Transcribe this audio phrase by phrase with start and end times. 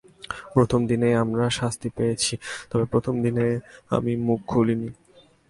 [0.53, 2.33] প্রথম দিনই আমরা শাস্তি পেয়েছি,
[2.71, 3.53] তবে প্রথম দিনেই
[3.95, 4.89] আমি মুখ খুলিনি।